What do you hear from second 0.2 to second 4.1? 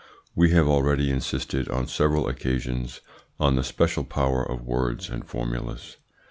We have already insisted, on several occasions, on the special